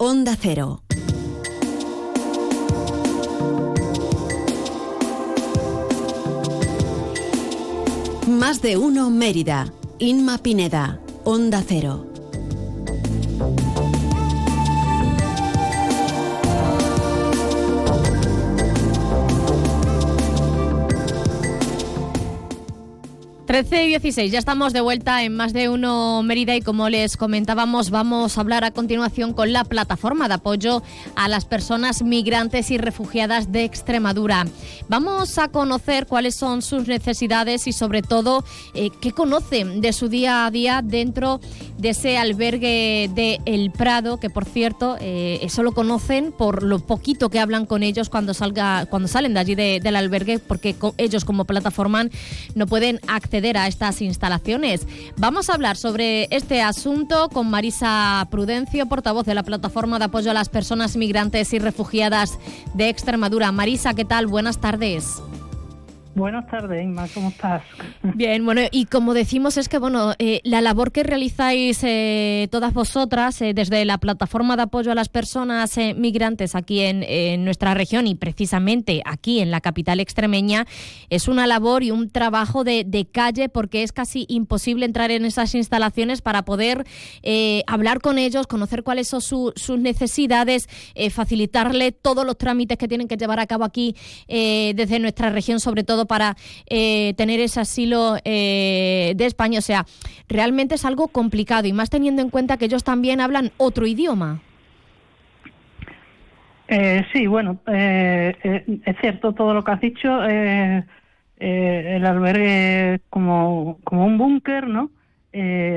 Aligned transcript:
Onda 0.00 0.36
Cero. 0.40 0.80
Más 8.28 8.62
de 8.62 8.76
uno 8.76 9.10
Mérida. 9.10 9.72
Inma 9.98 10.38
Pineda. 10.38 11.00
Onda 11.24 11.64
Cero. 11.66 12.06
13 23.48 23.84
y 23.84 23.88
16, 23.88 24.30
ya 24.30 24.38
estamos 24.38 24.74
de 24.74 24.82
vuelta 24.82 25.22
en 25.22 25.34
más 25.34 25.54
de 25.54 25.70
uno 25.70 26.22
Mérida 26.22 26.54
y 26.54 26.60
como 26.60 26.90
les 26.90 27.16
comentábamos 27.16 27.88
vamos 27.88 28.36
a 28.36 28.42
hablar 28.42 28.62
a 28.62 28.72
continuación 28.72 29.32
con 29.32 29.54
la 29.54 29.64
plataforma 29.64 30.28
de 30.28 30.34
apoyo 30.34 30.82
a 31.16 31.28
las 31.28 31.46
personas 31.46 32.02
migrantes 32.02 32.70
y 32.70 32.76
refugiadas 32.76 33.50
de 33.50 33.64
Extremadura. 33.64 34.44
Vamos 34.90 35.38
a 35.38 35.48
conocer 35.48 36.06
cuáles 36.06 36.34
son 36.34 36.60
sus 36.60 36.88
necesidades 36.88 37.66
y 37.66 37.72
sobre 37.72 38.02
todo 38.02 38.44
eh, 38.74 38.90
qué 39.00 39.12
conocen 39.12 39.80
de 39.80 39.94
su 39.94 40.10
día 40.10 40.44
a 40.44 40.50
día 40.50 40.82
dentro 40.84 41.40
de 41.78 41.90
ese 41.90 42.18
albergue 42.18 43.08
de 43.14 43.40
El 43.46 43.70
Prado, 43.70 44.20
que 44.20 44.28
por 44.28 44.44
cierto 44.44 44.98
eh, 45.00 45.38
eso 45.40 45.62
lo 45.62 45.72
conocen 45.72 46.32
por 46.32 46.62
lo 46.62 46.80
poquito 46.80 47.30
que 47.30 47.40
hablan 47.40 47.64
con 47.64 47.82
ellos 47.82 48.10
cuando, 48.10 48.34
salga, 48.34 48.84
cuando 48.84 49.08
salen 49.08 49.32
de 49.32 49.40
allí 49.40 49.54
del 49.54 49.96
albergue 49.96 50.38
porque 50.38 50.76
ellos 50.98 51.24
como 51.24 51.46
plataforma 51.46 52.04
no 52.54 52.66
pueden 52.66 53.00
acceder 53.06 53.37
a 53.38 53.68
estas 53.68 54.02
instalaciones. 54.02 54.86
Vamos 55.16 55.48
a 55.48 55.54
hablar 55.54 55.76
sobre 55.76 56.26
este 56.30 56.60
asunto 56.60 57.28
con 57.28 57.48
Marisa 57.48 58.26
Prudencio, 58.30 58.86
portavoz 58.86 59.24
de 59.26 59.34
la 59.34 59.44
Plataforma 59.44 59.98
de 59.98 60.06
Apoyo 60.06 60.32
a 60.32 60.34
las 60.34 60.48
Personas 60.48 60.96
Migrantes 60.96 61.52
y 61.52 61.60
Refugiadas 61.60 62.38
de 62.74 62.88
Extremadura. 62.88 63.52
Marisa, 63.52 63.94
¿qué 63.94 64.04
tal? 64.04 64.26
Buenas 64.26 64.60
tardes. 64.60 65.22
Buenas 66.18 66.48
tardes, 66.48 66.82
Inma, 66.82 67.06
¿cómo 67.14 67.28
estás? 67.28 67.62
Bien, 68.02 68.44
bueno, 68.44 68.62
y 68.72 68.86
como 68.86 69.14
decimos 69.14 69.56
es 69.56 69.68
que, 69.68 69.78
bueno, 69.78 70.14
eh, 70.18 70.40
la 70.42 70.60
labor 70.60 70.90
que 70.90 71.04
realizáis 71.04 71.78
eh, 71.84 72.48
todas 72.50 72.74
vosotras 72.74 73.40
eh, 73.40 73.54
desde 73.54 73.84
la 73.84 73.98
plataforma 73.98 74.56
de 74.56 74.62
apoyo 74.62 74.90
a 74.90 74.96
las 74.96 75.08
personas 75.08 75.76
migrantes 75.94 76.56
aquí 76.56 76.80
en, 76.80 77.44
nuestra 77.44 77.72
región 77.74 78.08
y 78.08 78.16
precisamente 78.16 79.00
aquí 79.04 79.38
en 79.38 79.52
la 79.52 79.60
capital 79.60 80.00
extremeña 80.00 80.66
es 81.08 81.28
una 81.28 81.46
labor 81.46 81.84
y 81.84 81.92
un 81.92 82.10
trabajo 82.10 82.64
de, 82.64 83.08
calle 83.12 83.48
porque 83.48 83.84
es 83.84 83.92
casi 83.92 84.26
imposible 84.28 84.86
entrar 84.86 85.12
en 85.12 85.24
esas 85.24 85.54
instalaciones 85.54 86.20
para 86.20 86.44
poder 86.44 86.84
hablar 87.66 88.00
con 88.00 88.18
ellos, 88.18 88.48
conocer 88.48 88.82
cuáles 88.82 89.06
son 89.06 89.20
sus 89.20 89.78
necesidades, 89.78 90.68
facilitarle 91.10 91.92
todos 91.92 92.26
los 92.26 92.36
trámites 92.36 92.76
que 92.76 92.88
tienen 92.88 93.06
que 93.06 93.16
llevar 93.16 93.38
a 93.38 93.46
cabo 93.46 93.64
aquí 93.64 93.94
desde 94.26 94.98
nuestra 94.98 95.30
región, 95.30 95.60
sobre 95.60 95.84
todo 95.84 96.07
para 96.08 96.34
eh, 96.66 97.14
tener 97.16 97.38
ese 97.38 97.60
asilo 97.60 98.16
eh, 98.24 99.12
de 99.16 99.26
España. 99.26 99.60
O 99.60 99.62
sea, 99.62 99.84
realmente 100.28 100.74
es 100.74 100.84
algo 100.84 101.08
complicado 101.08 101.68
y 101.68 101.72
más 101.72 101.90
teniendo 101.90 102.22
en 102.22 102.30
cuenta 102.30 102.56
que 102.56 102.64
ellos 102.64 102.82
también 102.82 103.20
hablan 103.20 103.52
otro 103.58 103.86
idioma. 103.86 104.40
Eh, 106.66 107.06
sí, 107.12 107.26
bueno, 107.26 107.60
es 107.66 108.96
cierto 109.00 109.32
todo 109.32 109.54
lo 109.54 109.64
que 109.64 109.70
has 109.70 109.80
dicho. 109.80 110.22
el 110.24 112.06
albergue 112.06 113.00
como, 113.08 113.78
como 113.84 114.04
un 114.04 114.18
búnker, 114.18 114.66
¿no? 114.66 114.90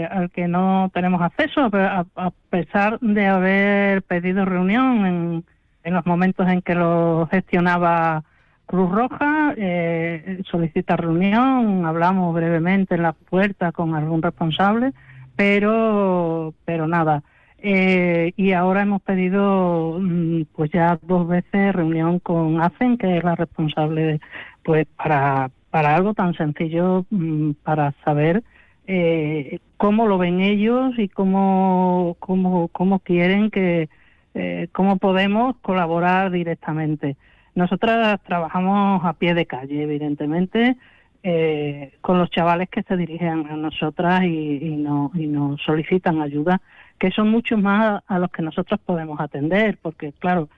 al 0.10 0.32
que 0.32 0.48
no 0.48 0.90
tenemos 0.92 1.22
acceso, 1.22 1.70
a, 1.72 2.06
a, 2.16 2.32
pesar 2.50 3.00
de 3.00 3.28
haber 3.28 4.02
pedido 4.02 4.44
reunión 4.44 5.06
en, 5.06 5.46
en 5.84 5.94
los 5.94 6.06
momentos 6.06 6.48
en 6.48 6.62
que 6.62 6.76
lo 6.76 7.28
gestionaba 7.32 8.24
Cruz 8.72 8.90
Roja 8.90 9.54
eh, 9.58 10.42
solicita 10.50 10.96
reunión, 10.96 11.86
hablamos 11.86 12.34
brevemente 12.34 12.96
en 12.96 13.02
la 13.02 13.12
puerta 13.12 13.74
con 13.74 13.96
algún 13.96 14.22
responsable, 14.22 14.94
pero, 15.36 16.54
pero 16.64 16.88
nada. 16.88 17.22
Eh, 17.58 18.32
y 18.38 18.54
ahora 18.54 18.84
hemos 18.84 19.02
pedido 19.02 20.00
mm, 20.00 20.44
pues 20.56 20.72
ya 20.72 20.98
dos 21.02 21.28
veces 21.28 21.76
reunión 21.76 22.20
con 22.20 22.62
ACEN, 22.62 22.98
que 22.98 23.18
es 23.18 23.24
la 23.26 23.36
responsable 23.36 24.22
pues 24.64 24.88
para, 24.96 25.52
para 25.70 25.94
algo 25.94 26.14
tan 26.14 26.34
sencillo, 26.36 27.06
mm, 27.10 27.52
para 27.64 27.94
saber 28.06 28.42
eh, 28.88 29.60
cómo 29.76 30.08
lo 30.08 30.18
ven 30.18 30.40
ellos 30.40 30.94
y 30.98 31.10
cómo, 31.10 32.16
cómo, 32.20 32.70
cómo 32.70 33.00
quieren 33.00 33.52
que, 33.52 33.90
eh, 34.34 34.70
cómo 34.72 34.96
podemos 34.96 35.58
colaborar 35.62 36.32
directamente. 36.32 37.18
Nosotras 37.56 38.20
trabajamos 38.24 39.04
a 39.04 39.14
pie 39.14 39.34
de 39.34 39.46
calle, 39.46 39.84
evidentemente, 39.84 40.78
eh, 41.24 41.94
con 42.02 42.18
los 42.18 42.32
chavales 42.32 42.70
que 42.70 42.84
se 42.84 42.98
dirigen 42.98 43.46
a 43.48 43.56
nosotras 43.56 44.24
y, 44.24 44.76
no, 44.78 45.12
y 45.14 45.28
nos 45.28 45.62
solicitan 45.62 46.22
ayuda, 46.22 46.62
que 46.98 47.12
son 47.12 47.30
muchos 47.30 47.62
más 47.62 48.02
a 48.08 48.20
los 48.20 48.32
que 48.32 48.42
nosotros 48.42 48.80
podemos 48.86 49.20
atender, 49.20 49.78
porque 49.82 50.14
claro, 50.14 50.50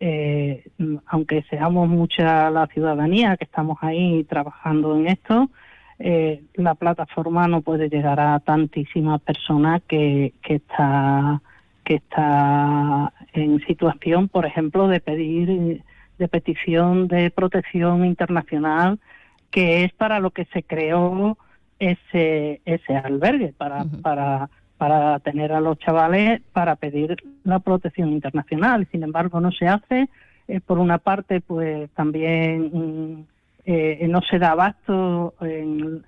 eh, 0.00 0.64
aunque 1.06 1.42
seamos 1.48 1.88
mucha 1.88 2.50
la 2.50 2.66
ciudadanía 2.66 3.36
que 3.36 3.44
estamos 3.44 3.78
ahí 3.80 4.24
trabajando 4.24 4.96
en 4.96 5.06
esto, 5.06 5.48
eh, 5.98 6.42
la 6.54 6.74
plataforma 6.74 7.46
no 7.46 7.60
puede 7.60 7.88
llegar 7.88 8.18
a 8.18 8.40
tantísimas 8.40 9.20
personas 9.20 9.82
que, 9.86 10.34
que 10.42 10.56
está 10.56 11.40
que 11.84 11.94
está 11.94 13.12
en 13.32 13.60
situación, 13.66 14.28
por 14.28 14.46
ejemplo, 14.46 14.88
de 14.88 15.00
pedir 15.00 15.82
de 16.18 16.28
petición 16.28 17.08
de 17.08 17.30
protección 17.30 18.04
internacional, 18.04 18.98
que 19.50 19.84
es 19.84 19.92
para 19.92 20.20
lo 20.20 20.30
que 20.30 20.46
se 20.46 20.62
creó 20.62 21.36
ese, 21.78 22.60
ese 22.64 22.96
albergue, 22.96 23.52
para, 23.56 23.84
para, 24.02 24.48
para 24.78 25.18
tener 25.20 25.52
a 25.52 25.60
los 25.60 25.78
chavales 25.78 26.40
para 26.52 26.76
pedir 26.76 27.16
la 27.44 27.58
protección 27.58 28.10
internacional. 28.10 28.86
Sin 28.90 29.02
embargo, 29.02 29.40
no 29.40 29.52
se 29.52 29.68
hace. 29.68 30.08
Eh, 30.48 30.60
por 30.60 30.78
una 30.78 30.98
parte, 30.98 31.40
pues 31.40 31.90
también 31.90 32.70
mm, 32.72 33.24
eh, 33.64 34.06
no 34.08 34.20
se 34.22 34.38
da 34.38 34.52
abasto 34.52 35.34
en, 35.40 36.02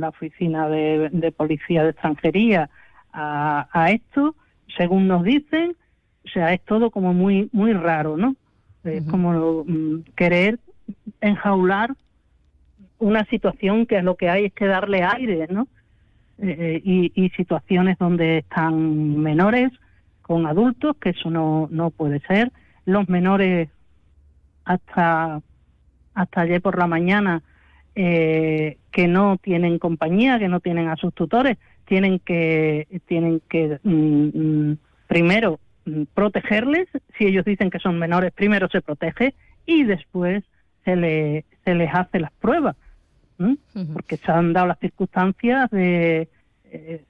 la 0.00 0.10
oficina 0.10 0.68
de, 0.68 1.32
policía 1.36 1.84
de 1.84 1.90
extranjería 1.90 2.68
a, 3.12 3.68
a 3.72 3.90
esto, 3.90 4.34
según 4.76 5.08
nos 5.08 5.24
dicen, 5.24 5.76
o 6.24 6.28
sea, 6.28 6.52
es 6.52 6.60
todo 6.62 6.90
como 6.90 7.14
muy 7.14 7.48
muy 7.52 7.72
raro, 7.72 8.16
¿no? 8.16 8.36
Es 8.84 9.04
como 9.04 9.64
mm, 9.64 10.04
querer 10.16 10.58
enjaular 11.20 11.94
una 12.98 13.24
situación 13.26 13.86
que 13.86 14.02
lo 14.02 14.16
que 14.16 14.28
hay 14.28 14.46
es 14.46 14.52
que 14.52 14.66
darle 14.66 15.02
aire, 15.02 15.46
¿no? 15.50 15.68
Eh, 16.38 16.80
y, 16.84 17.12
y, 17.14 17.30
situaciones 17.30 17.98
donde 17.98 18.38
están 18.38 19.18
menores 19.18 19.70
con 20.22 20.46
adultos, 20.46 20.96
que 20.96 21.10
eso 21.10 21.30
no, 21.30 21.68
no 21.70 21.90
puede 21.90 22.20
ser. 22.20 22.50
Los 22.84 23.08
menores 23.08 23.68
hasta, 24.64 25.40
hasta 26.14 26.40
ayer 26.40 26.60
por 26.60 26.78
la 26.78 26.86
mañana 26.86 27.42
eh, 27.94 28.78
que 28.90 29.08
no 29.08 29.36
tienen 29.36 29.78
compañía, 29.78 30.38
que 30.38 30.48
no 30.48 30.60
tienen 30.60 30.88
a 30.88 30.96
sus 30.96 31.12
tutores, 31.14 31.58
tienen 31.84 32.18
que, 32.20 32.86
tienen 33.06 33.40
que 33.48 33.78
mm, 33.82 34.70
mm, 34.70 34.78
primero 35.06 35.60
protegerles, 36.14 36.88
si 37.18 37.26
ellos 37.26 37.44
dicen 37.44 37.70
que 37.70 37.78
son 37.78 37.98
menores, 37.98 38.32
primero 38.32 38.68
se 38.68 38.80
protege 38.80 39.34
y 39.66 39.84
después 39.84 40.44
se, 40.84 40.96
le, 40.96 41.44
se 41.64 41.74
les 41.74 41.92
hace 41.94 42.20
las 42.20 42.32
pruebas, 42.32 42.76
porque 43.92 44.16
se 44.16 44.30
han 44.30 44.52
dado 44.52 44.68
las 44.68 44.78
circunstancias 44.78 45.70
de 45.70 46.28
eh, 46.64 47.04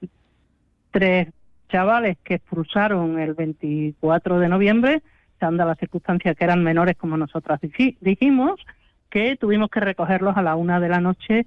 tres 0.91 1.27
chavales 1.69 2.17
que 2.23 2.35
expulsaron 2.35 3.19
el 3.19 3.33
24 3.33 4.39
de 4.39 4.49
noviembre, 4.49 5.01
se 5.39 5.45
han 5.45 5.57
dado 5.57 5.69
las 5.69 5.79
circunstancias 5.79 6.35
que 6.35 6.43
eran 6.43 6.63
menores 6.63 6.95
como 6.97 7.17
nosotras 7.17 7.59
dijimos, 8.01 8.59
que 9.09 9.35
tuvimos 9.35 9.69
que 9.69 9.79
recogerlos 9.79 10.37
a 10.37 10.41
la 10.41 10.55
una 10.55 10.79
de 10.79 10.89
la 10.89 10.99
noche 10.99 11.45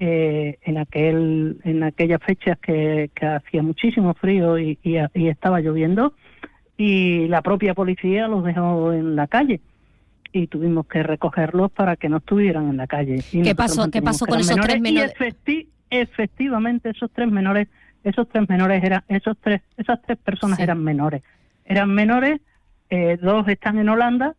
eh, 0.00 0.58
en 0.62 0.78
aquel 0.78 1.60
en 1.62 1.84
aquellas 1.84 2.20
fechas 2.20 2.58
que, 2.58 3.10
hacía 3.20 3.62
muchísimo 3.62 4.14
frío 4.14 4.58
y, 4.58 4.76
y, 4.82 5.28
estaba 5.28 5.60
lloviendo 5.60 6.14
y 6.76 7.28
la 7.28 7.42
propia 7.42 7.74
policía 7.74 8.28
los 8.28 8.44
dejó 8.44 8.92
en 8.92 9.16
la 9.16 9.26
calle 9.26 9.60
y 10.32 10.48
tuvimos 10.48 10.86
que 10.86 11.02
recogerlos 11.02 11.70
para 11.70 11.94
que 11.96 12.08
no 12.08 12.16
estuvieran 12.16 12.68
en 12.68 12.76
la 12.76 12.88
calle. 12.88 13.22
¿Qué 13.30 13.54
pasó? 13.54 13.88
¿Qué 13.90 14.02
pasó 14.02 14.26
con 14.26 14.40
esos 14.40 14.56
tres 14.56 14.80
menores? 14.80 15.14
Y 15.46 15.68
efectivamente 15.90 16.90
esos 16.90 17.10
tres 17.12 17.30
menores, 17.30 17.68
esos 18.02 18.28
tres 18.28 18.48
menores 18.48 18.82
eran, 18.82 19.04
esos 19.06 19.36
tres, 19.40 19.62
esas 19.76 20.02
tres 20.02 20.18
personas 20.18 20.58
eran 20.58 20.82
menores, 20.82 21.22
eran 21.64 21.94
menores, 21.94 22.40
eh, 22.90 23.16
dos 23.22 23.46
están 23.46 23.78
en 23.78 23.88
Holanda 23.88 24.34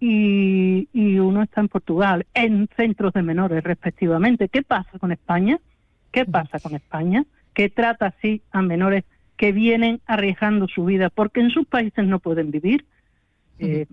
y, 0.00 0.88
y 0.94 1.18
uno 1.18 1.42
está 1.42 1.60
en 1.60 1.68
Portugal, 1.68 2.26
en 2.32 2.68
centros 2.74 3.12
de 3.12 3.22
menores 3.22 3.62
respectivamente. 3.62 4.48
¿Qué 4.48 4.62
pasa 4.62 4.98
con 4.98 5.12
España? 5.12 5.58
¿Qué 6.10 6.24
pasa 6.24 6.58
con 6.58 6.74
España? 6.74 7.24
Que 7.52 7.68
trata 7.68 8.06
así 8.06 8.40
a 8.50 8.62
menores 8.62 9.04
que 9.36 9.52
vienen 9.52 10.00
arriesgando 10.06 10.68
su 10.68 10.84
vida 10.84 11.10
porque 11.10 11.40
en 11.40 11.50
sus 11.50 11.66
países 11.66 12.06
no 12.06 12.18
pueden 12.18 12.50
vivir. 12.50 12.84
Eh, 13.58 13.86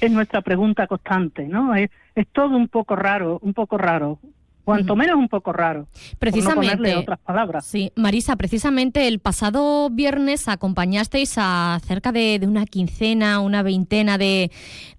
es 0.00 0.10
nuestra 0.10 0.40
pregunta 0.40 0.86
constante, 0.86 1.46
¿no? 1.46 1.74
Es, 1.74 1.90
es 2.14 2.26
todo 2.28 2.56
un 2.56 2.68
poco 2.68 2.96
raro, 2.96 3.38
un 3.42 3.54
poco 3.54 3.78
raro 3.78 4.18
cuanto 4.64 4.96
menos 4.96 5.16
un 5.16 5.28
poco 5.28 5.52
raro. 5.52 5.86
Precisamente. 6.18 6.94
otras 6.96 7.18
palabras. 7.20 7.66
Sí, 7.66 7.92
Marisa, 7.96 8.36
precisamente 8.36 9.08
el 9.08 9.18
pasado 9.18 9.90
viernes 9.90 10.48
acompañasteis 10.48 11.34
a 11.36 11.78
cerca 11.84 12.12
de, 12.12 12.40
una 12.46 12.66
quincena, 12.66 13.40
una 13.40 13.62
veintena 13.62 14.18
de, 14.18 14.50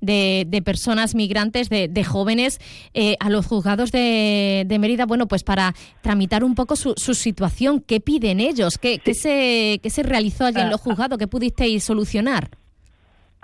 de, 0.01 0.61
personas 0.63 1.15
migrantes, 1.15 1.69
de, 1.69 2.03
jóvenes, 2.03 2.59
eh, 2.93 3.15
a 3.19 3.29
los 3.29 3.45
juzgados 3.45 3.91
de, 3.91 4.77
Mérida, 4.79 5.05
bueno, 5.05 5.27
pues 5.27 5.43
para 5.43 5.73
tramitar 6.01 6.43
un 6.43 6.55
poco 6.55 6.75
su, 6.75 6.93
su 6.97 7.13
situación. 7.13 7.79
¿Qué 7.79 7.99
piden 7.99 8.39
ellos? 8.39 8.77
¿Qué, 8.77 8.99
qué, 8.99 9.13
se, 9.13 9.79
qué 9.81 9.89
se 9.89 10.03
realizó 10.03 10.45
allí 10.45 10.59
en 10.59 10.69
los 10.69 10.81
ah, 10.81 10.83
juzgados? 10.83 11.17
¿Qué 11.17 11.27
pudisteis 11.27 11.83
solucionar? 11.83 12.49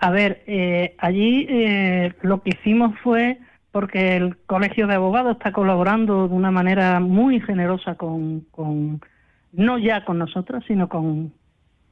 A 0.02 0.12
ver, 0.12 0.44
eh, 0.48 0.96
allí 0.98 1.46
eh, 1.50 2.14
lo 2.22 2.42
que 2.42 2.52
hicimos 2.52 2.96
fue 3.04 3.38
porque 3.72 4.16
el 4.18 4.38
Colegio 4.38 4.88
de 4.88 4.96
Abogados 4.96 5.38
está 5.38 5.52
colaborando 5.52 6.28
de 6.28 6.34
una 6.34 6.52
manera 6.52 7.00
muy 7.00 7.40
generosa 7.40 7.96
con, 7.96 8.42
con 8.52 9.02
no 9.54 9.78
ya 9.78 10.06
con 10.06 10.18
nosotros, 10.18 10.64
sino 10.68 10.90
con, 10.90 11.34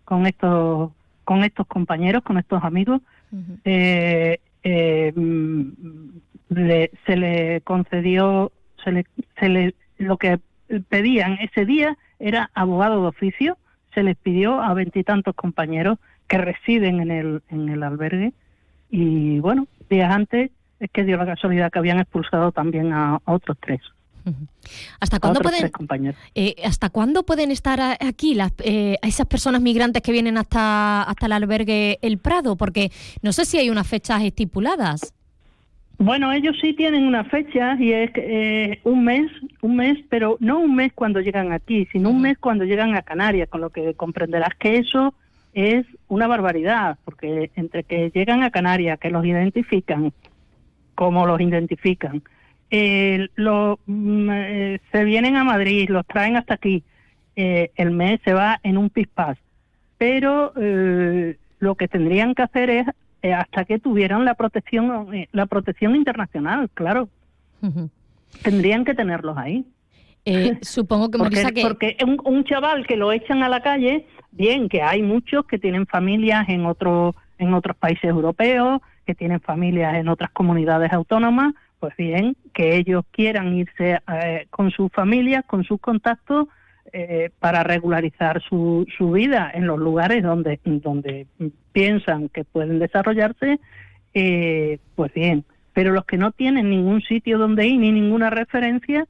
con 0.06 0.26
estos 0.26 0.92
con 1.24 1.44
estos 1.44 1.68
compañeros, 1.68 2.24
con 2.24 2.38
estos 2.38 2.64
amigos. 2.64 3.02
Eh, 3.66 4.40
eh, 4.64 5.14
se 7.06 7.18
le 7.18 7.62
concedió, 7.62 8.52
se 8.82 8.92
le, 8.94 9.06
se 9.38 9.50
le, 9.50 9.76
lo 9.98 10.16
que 10.16 10.40
pedían 10.88 11.34
ese 11.42 11.66
día 11.66 11.98
era 12.20 12.50
abogado 12.54 13.02
de 13.02 13.08
oficio. 13.10 13.58
Se 13.94 14.04
les 14.04 14.16
pidió 14.16 14.62
a 14.62 14.74
veintitantos 14.74 15.36
compañeros 15.36 16.00
que 16.28 16.38
residen 16.38 17.02
en 17.02 17.12
el, 17.12 17.42
en 17.50 17.68
el 17.68 17.84
albergue 17.84 18.32
y 18.90 19.40
bueno, 19.40 19.68
días 19.90 20.14
antes 20.14 20.52
es 20.80 20.90
que 20.92 21.04
dio 21.04 21.18
la 21.18 21.26
casualidad 21.26 21.72
que 21.72 21.80
habían 21.80 22.00
expulsado 22.00 22.52
también 22.52 22.94
a, 22.94 23.20
otros 23.26 23.58
tres. 23.60 23.82
¿Hasta 25.00 25.20
cuándo, 25.22 25.40
pueden, 25.40 25.72
eh, 26.36 26.56
¿Hasta 26.66 26.90
cuándo 26.90 27.24
pueden 27.24 27.50
estar 27.50 27.80
aquí 27.82 28.34
las, 28.34 28.52
eh, 28.60 28.98
esas 29.02 29.26
personas 29.26 29.62
migrantes 29.62 30.02
que 30.02 30.12
vienen 30.12 30.38
hasta, 30.38 31.04
hasta 31.04 31.28
el 31.28 31.32
albergue 31.32 31.98
El 32.02 32.18
Prado? 32.18 32.58
Porque 32.58 32.92
no 33.22 33.32
sé 33.32 33.46
si 33.46 33.58
hay 33.58 33.70
unas 33.70 33.88
fechas 33.88 34.22
estipuladas. 34.24 35.14
Bueno, 36.00 36.32
ellos 36.32 36.56
sí 36.62 36.74
tienen 36.74 37.08
una 37.08 37.24
fecha 37.24 37.76
y 37.80 37.92
es 37.92 38.12
eh, 38.16 38.80
un 38.84 39.04
mes, 39.04 39.32
un 39.62 39.78
mes, 39.78 39.98
pero 40.10 40.38
no 40.40 40.60
un 40.60 40.76
mes 40.76 40.94
cuando 40.94 41.22
llegan 41.22 41.52
aquí, 41.52 41.88
sino 41.92 42.12
un 42.12 42.22
mes 42.22 42.38
cuando 42.38 42.66
llegan 42.66 42.96
a 42.96 43.02
Canarias, 43.02 43.50
con 43.50 43.62
lo 43.62 43.72
que 43.72 43.96
comprenderás 43.96 44.54
que 44.60 44.78
eso 44.78 45.16
es 45.54 45.88
una 46.08 46.28
barbaridad, 46.28 47.00
porque 47.04 47.50
entre 47.56 47.84
que 47.84 48.12
llegan 48.14 48.44
a 48.44 48.52
Canarias, 48.52 49.00
que 49.00 49.10
los 49.10 49.26
identifican, 49.26 50.14
cómo 50.98 51.28
los 51.28 51.40
identifican. 51.40 52.24
Eh, 52.72 53.30
lo, 53.36 53.80
mm, 53.86 54.30
eh, 54.32 54.80
se 54.92 55.04
vienen 55.04 55.36
a 55.36 55.44
Madrid, 55.44 55.88
los 55.90 56.06
traen 56.08 56.36
hasta 56.36 56.56
aquí. 56.56 56.84
Eh, 57.36 57.70
el 57.76 57.92
mes 57.92 58.20
se 58.26 58.34
va 58.34 58.60
en 58.64 58.80
un 58.80 58.90
pispás. 58.90 59.38
Pero 60.00 60.54
lo 61.60 61.76
que 61.76 61.88
tendrían 61.88 62.36
que 62.36 62.44
hacer 62.44 62.70
es 62.70 62.88
hasta 63.34 63.66
que 63.66 63.80
tuvieran 63.80 64.26
la 64.26 64.36
protección, 64.36 65.08
la 65.32 65.46
protección 65.48 65.96
internacional, 65.96 66.70
claro. 66.74 67.10
Tendrían 68.44 68.86
que 68.86 68.94
tenerlos 68.94 69.38
ahí. 69.38 69.66
supongo 70.62 71.10
que 71.10 71.18
porque, 71.18 71.44
que... 71.54 71.62
porque 71.62 71.98
un, 72.06 72.20
un, 72.26 72.44
chaval 72.44 72.86
que 72.86 72.96
lo 72.96 73.12
echan 73.12 73.42
a 73.42 73.50
la 73.50 73.62
calle, 73.62 74.06
bien, 74.32 74.70
que 74.70 74.84
hay 74.84 75.02
muchos 75.02 75.46
que 75.46 75.58
tienen 75.58 75.88
familias 75.88 76.48
en 76.50 76.66
otros 76.66 77.16
en 77.40 77.54
otros 77.54 77.76
países 77.78 78.04
europeos, 78.04 78.82
que 79.08 79.16
tienen 79.16 79.40
familias 79.40 79.96
en 79.96 80.10
otras 80.10 80.30
comunidades 80.32 80.92
autónomas, 80.92 81.54
pues 81.80 81.96
bien, 81.96 82.36
que 82.54 82.76
ellos 82.76 83.06
quieran 83.12 83.56
irse 83.56 84.00
eh, 84.14 84.48
con 84.50 84.70
sus 84.70 84.92
familias, 84.92 85.46
con 85.46 85.64
sus 85.64 85.80
contactos, 85.80 86.48
eh, 86.94 87.32
para 87.40 87.64
regularizar 87.64 88.42
su, 88.42 88.86
su 88.98 89.12
vida 89.12 89.52
en 89.54 89.68
los 89.68 89.80
lugares 89.80 90.24
donde, 90.24 90.60
donde 90.64 91.28
piensan 91.72 92.30
que 92.30 92.44
pueden 92.44 92.80
desarrollarse, 92.80 93.60
eh, 94.14 94.80
pues 94.96 95.14
bien. 95.14 95.46
Pero 95.74 95.92
los 95.92 96.06
que 96.06 96.18
no 96.18 96.32
tienen 96.32 96.70
ningún 96.70 97.02
sitio 97.02 97.38
donde 97.38 97.68
ir 97.68 97.80
ni 97.80 97.92
ninguna 97.92 98.30
referencia, 98.30 99.06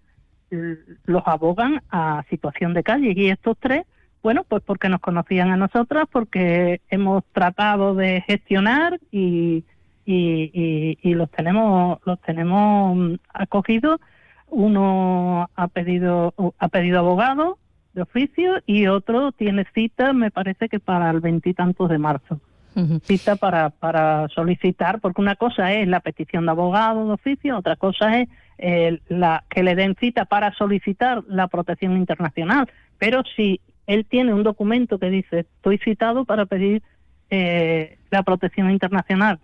los 1.05 1.23
abogan 1.25 1.81
a 1.89 2.23
situación 2.29 2.73
de 2.73 2.83
calle. 2.83 3.13
Y 3.15 3.29
estos 3.29 3.57
tres, 3.59 3.85
bueno, 4.23 4.43
pues 4.43 4.63
porque 4.63 4.89
nos 4.89 4.99
conocían 4.99 5.51
a 5.51 5.57
nosotras, 5.57 6.05
porque 6.11 6.81
hemos 6.89 7.23
tratado 7.31 7.95
de 7.95 8.21
gestionar 8.27 8.99
y 9.11 9.63
y, 10.07 10.97
y, 11.01 11.13
los 11.15 11.29
tenemos 11.29 11.99
los 12.05 12.19
tenemos 12.21 13.19
acogidos. 13.33 13.99
Uno 14.47 15.49
ha 15.53 15.67
pedido 15.67 16.33
ha 16.57 16.67
pedido 16.69 16.99
abogado 16.99 17.57
de 17.93 18.03
oficio 18.03 18.53
y 18.65 18.87
otro 18.87 19.33
tiene 19.33 19.65
cita, 19.73 20.13
me 20.13 20.31
parece 20.31 20.69
que 20.69 20.79
para 20.79 21.09
el 21.11 21.19
veintitantos 21.19 21.89
de 21.89 21.97
marzo. 21.97 22.39
Cita 23.01 23.37
para, 23.37 23.71
para 23.71 24.27
solicitar, 24.29 24.99
porque 24.99 25.19
una 25.19 25.35
cosa 25.35 25.73
es 25.73 25.87
la 25.87 25.99
petición 25.99 26.45
de 26.45 26.51
abogado 26.51 27.07
de 27.07 27.13
oficio, 27.13 27.57
otra 27.57 27.75
cosa 27.75 28.19
es 28.19 28.29
eh, 28.59 28.99
la 29.07 29.45
que 29.49 29.63
le 29.63 29.73
den 29.73 29.95
cita 29.99 30.25
para 30.25 30.53
solicitar 30.53 31.23
la 31.27 31.47
protección 31.47 31.97
internacional. 31.97 32.69
Pero 32.99 33.23
si 33.35 33.61
él 33.87 34.05
tiene 34.05 34.31
un 34.31 34.43
documento 34.43 34.99
que 34.99 35.09
dice 35.09 35.39
estoy 35.39 35.79
citado 35.79 36.23
para 36.23 36.45
pedir 36.45 36.83
eh, 37.31 37.97
la 38.11 38.21
protección 38.21 38.69
internacional 38.69 39.39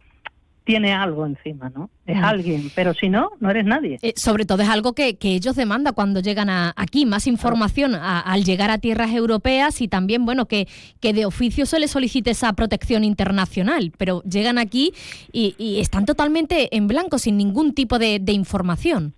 tiene 0.64 0.94
algo 0.94 1.26
encima, 1.26 1.70
¿no? 1.70 1.90
Es 2.06 2.18
mm. 2.18 2.24
alguien, 2.24 2.72
pero 2.76 2.94
si 2.94 3.10
no, 3.10 3.32
no 3.40 3.50
eres 3.50 3.66
nadie. 3.66 4.00
Eh, 4.02 4.14
sobre 4.16 4.46
todo 4.46 4.64
es 4.64 4.70
algo 4.70 4.94
que, 4.94 5.18
ellos 5.22 5.56
demandan 5.56 5.94
cuando 5.94 6.20
llegan 6.20 6.50
a, 6.50 6.74
aquí, 6.76 7.06
más 7.06 7.28
información 7.28 7.96
al 7.96 8.44
llegar 8.44 8.70
a 8.70 8.78
tierras 8.78 9.12
europeas 9.12 9.82
y 9.82 9.88
también, 9.88 10.26
bueno, 10.26 10.46
que, 10.48 10.68
que 11.00 11.14
de 11.14 11.26
oficio 11.26 11.66
se 11.66 11.80
les 11.80 11.92
solicite 11.92 12.32
esa 12.32 12.54
protección 12.54 13.04
internacional, 13.04 13.92
pero 13.98 14.22
llegan 14.24 14.58
aquí 14.58 14.94
y, 15.32 15.80
están 15.80 16.06
totalmente 16.06 16.76
en 16.76 16.88
blanco, 16.88 17.18
sin 17.18 17.38
ningún 17.38 17.74
tipo 17.74 18.00
de, 18.00 18.22
información. 18.34 19.14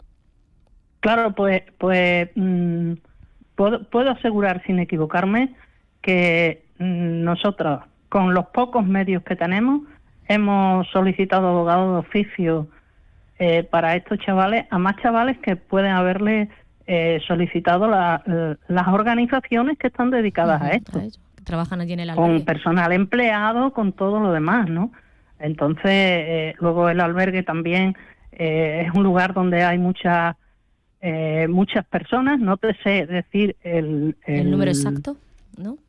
Claro, 1.00 1.34
pues, 1.36 1.64
pues 1.78 2.30
mm, 2.36 2.94
puedo, 3.56 3.84
puedo 3.90 4.12
asegurar 4.12 4.64
sin 4.66 4.80
equivocarme 4.80 5.54
que 6.02 6.66
mm, 6.80 7.24
nosotros, 7.24 7.82
con 8.10 8.34
los 8.34 8.48
pocos 8.48 8.86
medios 8.86 9.24
que 9.24 9.36
tenemos, 9.36 9.82
hemos 10.28 10.88
solicitado 10.90 11.48
abogados 11.48 11.94
de 11.94 12.00
oficio 12.00 12.68
eh, 13.38 13.64
para 13.64 13.96
estos 13.96 14.20
chavales, 14.20 14.66
a 14.70 14.78
más 14.78 14.96
chavales 14.98 15.38
que 15.40 15.56
pueden 15.56 15.92
haberle 15.92 16.50
eh, 16.88 17.20
solicitado 17.28 17.88
las 17.88 18.88
organizaciones 18.88 19.78
que 19.78 19.88
están 19.88 20.12
dedicadas 20.12 20.62
a 20.62 20.70
esto. 20.72 21.02
trabajan 21.44 21.82
allí 21.82 21.94
en 21.94 22.00
el 22.00 22.10
albergue. 22.12 22.38
Con 22.38 22.46
personal 22.46 22.92
empleado, 22.92 23.74
con 23.74 23.92
todo 23.92 24.20
lo 24.20 24.32
demás, 24.32 24.70
¿no? 24.70 24.92
Entonces, 25.40 25.84
eh, 25.86 26.56
luego 26.60 26.90
el 26.90 27.02
albergue 27.02 27.44
también 27.44 27.96
es 28.32 28.92
un 28.94 29.04
lugar 29.04 29.34
donde 29.34 29.64
hay 29.64 29.78
muchas 29.78 30.36
muchas 31.50 31.86
personas, 31.86 32.40
no 32.40 32.58
te 32.58 32.74
sé 32.82 33.06
decir 33.06 33.56
el, 33.62 34.18
el 34.26 34.50
número 34.50 34.72
exacto. 34.72 35.18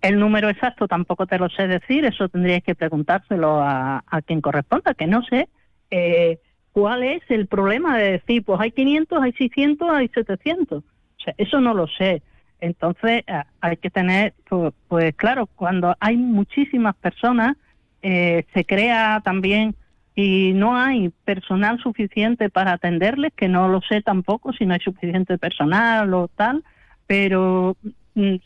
El 0.00 0.18
número 0.18 0.48
exacto 0.48 0.86
tampoco 0.86 1.26
te 1.26 1.38
lo 1.38 1.48
sé 1.48 1.66
decir, 1.66 2.04
eso 2.04 2.28
tendríais 2.28 2.62
que 2.62 2.74
preguntárselo 2.74 3.60
a, 3.60 4.02
quien 4.24 4.40
corresponda, 4.40 4.94
que 4.94 5.06
no 5.06 5.22
sé 5.24 5.48
eh, 5.90 6.38
cuál 6.72 7.02
es 7.02 7.22
el 7.28 7.46
problema 7.46 7.98
de 7.98 8.12
decir, 8.12 8.44
pues 8.44 8.60
hay 8.60 8.70
500, 8.70 9.22
hay 9.22 9.32
600, 9.32 9.88
hay 9.90 10.08
700. 10.08 10.84
O 10.84 11.20
sea, 11.22 11.34
eso 11.38 11.60
no 11.60 11.74
lo 11.74 11.86
sé. 11.88 12.22
Entonces 12.60 13.22
eh, 13.26 13.42
hay 13.60 13.76
que 13.76 13.90
tener, 13.90 14.34
pues, 14.48 14.72
pues, 14.88 15.14
claro, 15.16 15.46
cuando 15.46 15.94
hay 16.00 16.16
muchísimas 16.16 16.94
personas, 16.96 17.56
eh, 18.02 18.44
se 18.54 18.64
crea 18.64 19.20
también 19.24 19.74
y 20.14 20.52
no 20.54 20.76
hay 20.76 21.10
personal 21.24 21.78
suficiente 21.78 22.48
para 22.48 22.72
atenderles, 22.72 23.32
que 23.34 23.48
no 23.48 23.68
lo 23.68 23.80
sé 23.82 24.00
tampoco 24.00 24.52
si 24.52 24.64
no 24.64 24.74
hay 24.74 24.80
suficiente 24.80 25.36
personal 25.36 26.12
o 26.14 26.28
tal, 26.28 26.64
pero 27.06 27.76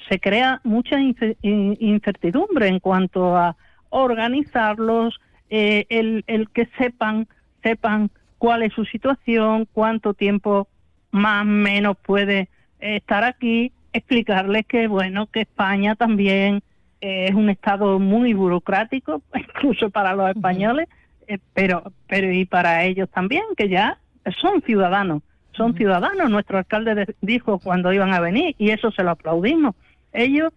se 0.09 0.19
crea 0.19 0.61
mucha 0.65 0.99
incertidumbre 1.01 2.69
en 2.69 2.81
cuanto 2.81 3.37
a 3.37 3.57
organizarlos, 3.91 5.21
eh, 5.49 5.87
el, 5.89 6.25
el 6.27 6.51
que 6.51 6.69
sepan, 6.79 7.29
sepan 7.63 8.11
cuál 8.39 8.63
es 8.63 8.73
su 8.73 8.85
situación, 8.85 9.69
cuánto 9.73 10.15
tiempo 10.15 10.69
más 11.13 11.43
o 11.43 11.47
menos 11.47 11.97
puede 11.99 12.49
estar 12.81 13.25
aquí, 13.25 13.73
explicarles 13.93 14.67
que 14.67 14.89
bueno, 14.89 15.27
que 15.27 15.43
España 15.43 15.95
también 15.95 16.63
es 17.01 17.35
un 17.35 17.49
estado 17.49 17.99
muy 17.99 18.35
burocrático, 18.35 19.23
incluso 19.35 19.91
para 19.91 20.15
los 20.15 20.31
españoles, 20.31 20.89
eh, 21.27 21.39
pero, 21.55 21.93
pero 22.09 22.33
y 22.33 22.45
para 22.45 22.85
ellos 22.85 23.09
también, 23.11 23.45
que 23.57 23.69
ya 23.69 23.99
son 24.41 24.63
ciudadanos 24.63 25.23
son 25.53 25.75
ciudadanos. 25.75 26.31
Nuestro 26.31 26.59
alcalde 26.59 27.15
dijo 27.21 27.59
cuando 27.59 27.93
iban 27.93 28.13
a 28.13 28.21
venir 28.21 28.55
y 28.59 28.71
eso 28.71 28.91
se 28.93 29.03
lo 29.03 29.11
aplaudimos. 29.11 29.75
Ellos 30.13 30.53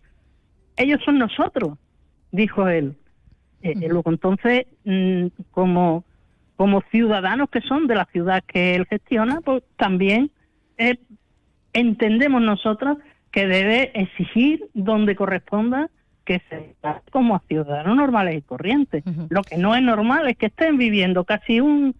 ellos 0.78 1.00
son 1.04 1.20
nosotros, 1.20 1.78
dijo 2.32 2.68
él. 2.68 2.96
Eh, 3.62 3.76
luego 3.88 4.12
entonces, 4.12 4.66
mm, 4.84 5.28
como, 5.52 6.04
como 6.56 6.82
ciudadanos 6.92 7.50
que 7.50 7.62
son 7.62 7.88
de 7.88 7.96
la 7.96 8.06
ciudad 8.06 8.44
que 8.46 8.76
él 8.76 8.86
gestiona, 8.86 9.40
pues 9.42 9.64
también 9.78 10.32
eh, 10.78 10.98
entendemos 11.72 12.42
nosotros 12.42 12.98
que 13.32 13.48
debe 13.48 13.92
exigir 14.00 14.68
donde 14.74 15.16
corresponda 15.16 15.90
que 16.26 16.42
se 16.50 16.76
como 17.12 17.40
ciudadanos 17.48 17.98
normales 17.98 18.38
y 18.38 18.42
corrientes. 18.42 19.04
Lo 19.30 19.42
que 19.42 19.58
no 19.58 19.76
es 19.76 19.82
normal 19.82 20.30
es 20.30 20.38
que 20.38 20.46
estén 20.46 20.78
viviendo 20.78 21.26
casi 21.26 21.60
un 21.60 21.96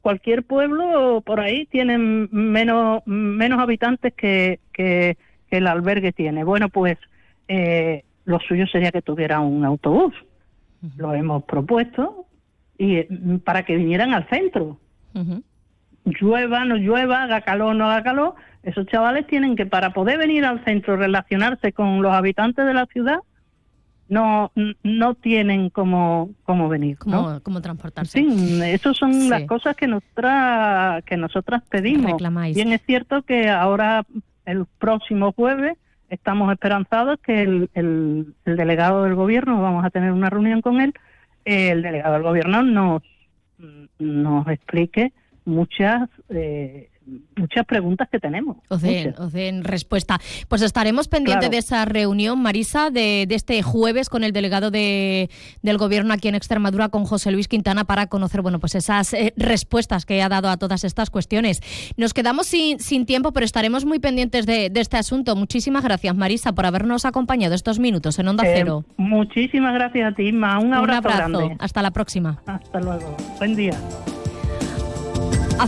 cualquier 0.00 0.42
pueblo 0.42 1.22
por 1.24 1.40
ahí 1.40 1.66
tienen 1.66 2.28
menos 2.32 3.02
menos 3.06 3.60
habitantes 3.60 4.14
que, 4.14 4.60
que, 4.72 5.16
el 5.50 5.66
albergue 5.66 6.12
tiene. 6.12 6.44
Bueno, 6.44 6.68
pues 6.68 6.96
eh, 7.48 8.04
lo 8.24 8.38
suyo 8.38 8.66
sería 8.68 8.92
que 8.92 9.02
tuviera 9.02 9.40
un 9.40 9.64
autobús. 9.64 10.14
Lo 10.96 11.12
hemos 11.12 11.42
propuesto 11.44 12.26
y 12.78 13.04
mm, 13.08 13.38
para 13.38 13.64
que 13.64 13.76
vinieran 13.76 14.14
al 14.14 14.28
centro. 14.28 14.78
Llueva, 16.04 16.64
no 16.64 16.76
llueva, 16.76 17.24
haga 17.24 17.40
calor, 17.40 17.74
no 17.74 17.90
haga 17.90 18.02
calor, 18.02 18.34
esos 18.62 18.86
chavales 18.86 19.26
tienen 19.26 19.56
que 19.56 19.66
para 19.66 19.92
poder 19.92 20.18
venir 20.18 20.44
al 20.44 20.64
centro 20.64 20.96
relacionarse 20.96 21.72
con 21.72 22.00
los 22.00 22.12
habitantes 22.12 22.64
de 22.64 22.74
la 22.74 22.86
ciudad 22.86 23.18
no 24.10 24.52
no 24.82 25.14
tienen 25.14 25.70
cómo, 25.70 26.30
cómo 26.42 26.68
venir. 26.68 26.98
¿Cómo, 26.98 27.40
cómo 27.42 27.62
transportarse. 27.62 28.18
Sí, 28.18 28.60
esas 28.62 28.96
son 28.96 29.30
las 29.30 29.44
cosas 29.44 29.76
que, 29.76 29.86
nosotras, 29.86 31.02
que 31.04 31.16
nosotras 31.16 31.62
pedimos. 31.70 32.20
Bien 32.52 32.72
es 32.72 32.82
cierto 32.82 33.22
que 33.22 33.48
ahora, 33.48 34.04
el 34.44 34.66
próximo 34.78 35.32
jueves, 35.32 35.78
estamos 36.10 36.52
esperanzados 36.52 37.18
que 37.20 37.42
el, 37.42 37.70
el, 37.74 38.34
delegado 38.44 39.04
del 39.04 39.14
gobierno, 39.14 39.62
vamos 39.62 39.84
a 39.84 39.90
tener 39.90 40.12
una 40.12 40.28
reunión 40.28 40.60
con 40.60 40.80
él, 40.80 40.92
el 41.44 41.82
delegado 41.82 42.14
del 42.14 42.22
gobierno 42.24 42.62
nos, 42.62 43.02
nos 43.98 44.48
explique 44.48 45.12
muchas 45.44 46.08
eh, 46.28 46.89
muchas 47.36 47.66
preguntas 47.66 48.08
que 48.10 48.18
tenemos. 48.18 48.58
Os 48.68 48.82
den, 49.32 49.64
respuesta. 49.64 50.20
Pues 50.48 50.62
estaremos 50.62 51.08
pendientes 51.08 51.50
de 51.50 51.58
esa 51.58 51.84
reunión, 51.84 52.40
Marisa, 52.40 52.90
de, 52.90 53.26
este 53.30 53.62
jueves 53.62 54.08
con 54.08 54.24
el 54.24 54.32
delegado 54.32 54.70
de, 54.70 55.30
del 55.62 55.78
Gobierno 55.78 56.12
aquí 56.12 56.28
en 56.28 56.34
Extremadura, 56.34 56.88
con 56.88 57.04
José 57.04 57.30
Luis 57.30 57.48
Quintana, 57.48 57.84
para 57.84 58.06
conocer 58.06 58.42
bueno, 58.42 58.60
pues 58.60 58.74
esas 58.74 59.14
eh, 59.14 59.32
respuestas 59.36 60.06
que 60.06 60.22
ha 60.22 60.28
dado 60.28 60.48
a 60.48 60.56
todas 60.56 60.84
estas 60.84 61.10
cuestiones. 61.10 61.60
Nos 61.96 62.14
quedamos 62.14 62.46
sin, 62.46 62.78
sin 62.78 63.06
tiempo, 63.06 63.32
pero 63.32 63.44
estaremos 63.44 63.84
muy 63.84 63.98
pendientes 63.98 64.46
de, 64.46 64.70
este 64.74 64.96
asunto. 64.96 65.36
Muchísimas 65.36 65.84
gracias, 65.84 66.16
Marisa, 66.16 66.52
por 66.52 66.66
habernos 66.66 67.04
acompañado 67.04 67.54
estos 67.54 67.78
minutos 67.78 68.18
en 68.18 68.28
Onda 68.28 68.44
eh, 68.44 68.52
Cero. 68.54 68.84
Muchísimas 68.96 69.74
gracias 69.74 70.12
a 70.12 70.14
ti, 70.14 70.32
Ma. 70.32 70.58
Un 70.58 70.74
abrazo. 70.74 71.08
Un 71.08 71.12
abrazo. 71.12 71.50
Hasta 71.58 71.82
la 71.82 71.90
próxima. 71.90 72.42
Hasta 72.46 72.80
luego. 72.80 73.16
Buen 73.38 73.56
día. 73.56 73.74